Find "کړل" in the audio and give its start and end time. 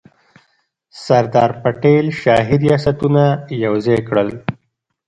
4.07-4.29